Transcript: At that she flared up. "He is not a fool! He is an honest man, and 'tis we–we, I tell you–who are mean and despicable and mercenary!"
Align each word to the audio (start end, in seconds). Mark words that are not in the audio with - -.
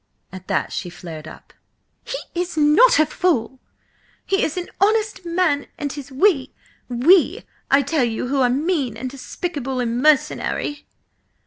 At 0.33 0.47
that 0.47 0.71
she 0.73 0.89
flared 0.89 1.27
up. 1.27 1.53
"He 2.03 2.17
is 2.33 2.57
not 2.57 2.97
a 2.97 3.05
fool! 3.05 3.59
He 4.25 4.43
is 4.43 4.57
an 4.57 4.67
honest 4.79 5.23
man, 5.27 5.67
and 5.77 5.91
'tis 5.91 6.11
we–we, 6.11 7.43
I 7.69 7.81
tell 7.83 8.03
you–who 8.03 8.41
are 8.41 8.49
mean 8.49 8.97
and 8.97 9.11
despicable 9.11 9.79
and 9.79 10.01
mercenary!" 10.01 10.87